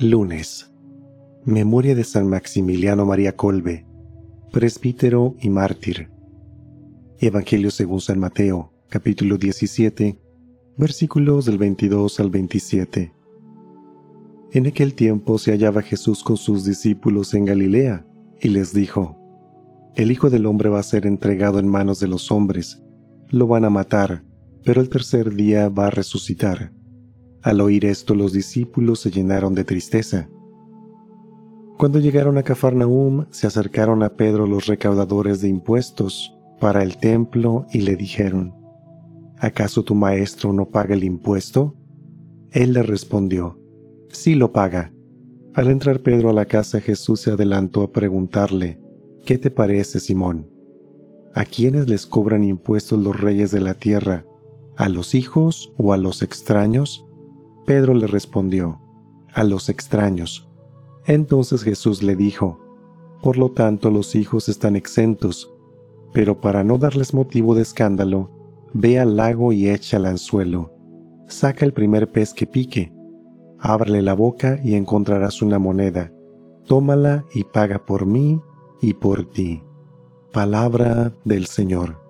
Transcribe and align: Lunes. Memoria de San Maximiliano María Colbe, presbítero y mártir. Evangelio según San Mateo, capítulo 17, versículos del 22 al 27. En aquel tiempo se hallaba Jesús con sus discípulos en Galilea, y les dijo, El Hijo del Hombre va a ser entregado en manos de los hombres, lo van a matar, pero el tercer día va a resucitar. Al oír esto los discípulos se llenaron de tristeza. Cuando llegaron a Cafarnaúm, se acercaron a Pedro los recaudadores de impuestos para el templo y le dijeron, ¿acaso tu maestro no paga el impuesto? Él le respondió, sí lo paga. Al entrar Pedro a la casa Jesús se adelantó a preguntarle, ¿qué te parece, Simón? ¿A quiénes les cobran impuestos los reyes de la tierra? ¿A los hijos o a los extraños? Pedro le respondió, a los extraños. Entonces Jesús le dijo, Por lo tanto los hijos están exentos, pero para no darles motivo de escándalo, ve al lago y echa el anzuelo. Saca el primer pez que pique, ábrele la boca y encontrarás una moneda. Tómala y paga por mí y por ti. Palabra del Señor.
Lunes. 0.00 0.72
Memoria 1.44 1.94
de 1.94 2.04
San 2.04 2.26
Maximiliano 2.26 3.04
María 3.04 3.36
Colbe, 3.36 3.84
presbítero 4.50 5.36
y 5.42 5.50
mártir. 5.50 6.08
Evangelio 7.18 7.70
según 7.70 8.00
San 8.00 8.18
Mateo, 8.18 8.72
capítulo 8.88 9.36
17, 9.36 10.18
versículos 10.78 11.44
del 11.44 11.58
22 11.58 12.18
al 12.18 12.30
27. 12.30 13.12
En 14.52 14.66
aquel 14.66 14.94
tiempo 14.94 15.36
se 15.36 15.50
hallaba 15.50 15.82
Jesús 15.82 16.24
con 16.24 16.38
sus 16.38 16.64
discípulos 16.64 17.34
en 17.34 17.44
Galilea, 17.44 18.06
y 18.40 18.48
les 18.48 18.72
dijo, 18.72 19.18
El 19.96 20.10
Hijo 20.10 20.30
del 20.30 20.46
Hombre 20.46 20.70
va 20.70 20.80
a 20.80 20.82
ser 20.82 21.04
entregado 21.04 21.58
en 21.58 21.68
manos 21.68 22.00
de 22.00 22.08
los 22.08 22.32
hombres, 22.32 22.82
lo 23.28 23.46
van 23.46 23.66
a 23.66 23.70
matar, 23.70 24.24
pero 24.64 24.80
el 24.80 24.88
tercer 24.88 25.34
día 25.34 25.68
va 25.68 25.88
a 25.88 25.90
resucitar. 25.90 26.72
Al 27.42 27.60
oír 27.60 27.86
esto 27.86 28.14
los 28.14 28.32
discípulos 28.32 29.00
se 29.00 29.10
llenaron 29.10 29.54
de 29.54 29.64
tristeza. 29.64 30.28
Cuando 31.78 31.98
llegaron 31.98 32.36
a 32.36 32.42
Cafarnaúm, 32.42 33.24
se 33.30 33.46
acercaron 33.46 34.02
a 34.02 34.10
Pedro 34.10 34.46
los 34.46 34.66
recaudadores 34.66 35.40
de 35.40 35.48
impuestos 35.48 36.36
para 36.60 36.82
el 36.82 36.98
templo 36.98 37.66
y 37.72 37.80
le 37.80 37.96
dijeron, 37.96 38.54
¿acaso 39.38 39.82
tu 39.82 39.94
maestro 39.94 40.52
no 40.52 40.68
paga 40.68 40.94
el 40.94 41.04
impuesto? 41.04 41.74
Él 42.50 42.74
le 42.74 42.82
respondió, 42.82 43.58
sí 44.10 44.34
lo 44.34 44.52
paga. 44.52 44.92
Al 45.54 45.68
entrar 45.68 46.00
Pedro 46.00 46.28
a 46.28 46.34
la 46.34 46.44
casa 46.44 46.80
Jesús 46.80 47.22
se 47.22 47.30
adelantó 47.30 47.82
a 47.82 47.92
preguntarle, 47.92 48.78
¿qué 49.24 49.38
te 49.38 49.50
parece, 49.50 50.00
Simón? 50.00 50.46
¿A 51.34 51.46
quiénes 51.46 51.88
les 51.88 52.06
cobran 52.06 52.44
impuestos 52.44 53.00
los 53.00 53.18
reyes 53.18 53.50
de 53.50 53.60
la 53.60 53.72
tierra? 53.72 54.26
¿A 54.76 54.90
los 54.90 55.14
hijos 55.14 55.72
o 55.78 55.94
a 55.94 55.96
los 55.96 56.22
extraños? 56.22 57.06
Pedro 57.70 57.94
le 57.94 58.08
respondió, 58.08 58.80
a 59.32 59.44
los 59.44 59.68
extraños. 59.68 60.50
Entonces 61.06 61.62
Jesús 61.62 62.02
le 62.02 62.16
dijo, 62.16 62.58
Por 63.22 63.38
lo 63.38 63.52
tanto 63.52 63.92
los 63.92 64.16
hijos 64.16 64.48
están 64.48 64.74
exentos, 64.74 65.54
pero 66.12 66.40
para 66.40 66.64
no 66.64 66.78
darles 66.78 67.14
motivo 67.14 67.54
de 67.54 67.62
escándalo, 67.62 68.28
ve 68.74 68.98
al 68.98 69.14
lago 69.14 69.52
y 69.52 69.70
echa 69.70 69.98
el 69.98 70.06
anzuelo. 70.06 70.72
Saca 71.28 71.64
el 71.64 71.72
primer 71.72 72.10
pez 72.10 72.34
que 72.34 72.44
pique, 72.44 72.92
ábrele 73.60 74.02
la 74.02 74.14
boca 74.14 74.58
y 74.64 74.74
encontrarás 74.74 75.40
una 75.40 75.60
moneda. 75.60 76.12
Tómala 76.66 77.24
y 77.32 77.44
paga 77.44 77.86
por 77.86 78.04
mí 78.04 78.40
y 78.82 78.94
por 78.94 79.30
ti. 79.30 79.62
Palabra 80.32 81.14
del 81.24 81.46
Señor. 81.46 82.00